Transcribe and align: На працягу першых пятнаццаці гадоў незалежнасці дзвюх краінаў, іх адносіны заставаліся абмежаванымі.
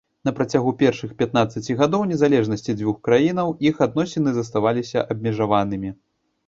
На 0.27 0.31
працягу 0.37 0.71
першых 0.79 1.11
пятнаццаці 1.19 1.75
гадоў 1.81 2.05
незалежнасці 2.13 2.77
дзвюх 2.81 2.97
краінаў, 3.09 3.55
іх 3.73 3.87
адносіны 3.89 4.29
заставаліся 4.41 5.07
абмежаванымі. 5.17 5.97